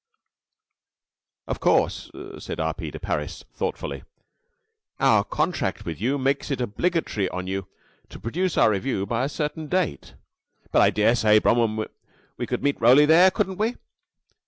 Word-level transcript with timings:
"Of 1.45 1.59
course," 1.59 2.09
said 2.39 2.59
R. 2.59 2.73
P. 2.73 2.89
de 2.89 2.99
Parys, 2.99 3.45
thoughtfully, 3.53 4.01
"our 4.99 5.23
contract 5.23 5.85
with 5.85 6.01
you 6.01 6.17
makes 6.17 6.49
it 6.49 6.59
obligatory 6.59 7.29
on 7.29 7.45
you 7.45 7.67
to 8.09 8.19
produce 8.19 8.57
our 8.57 8.71
revue 8.71 9.05
by 9.05 9.25
a 9.25 9.29
certain 9.29 9.67
date 9.67 10.15
but 10.71 10.81
I 10.81 10.89
dare 10.89 11.13
say, 11.13 11.37
Bromham, 11.37 11.85
we 12.35 12.47
could 12.47 12.63
meet 12.63 12.81
Roly 12.81 13.05
there, 13.05 13.29
couldn't 13.29 13.57
we?" 13.59 13.75